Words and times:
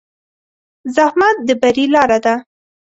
زحمت 0.95 1.35
د 1.47 1.49
بری 1.61 1.85
لاره 1.93 2.19
ده. 2.25 2.35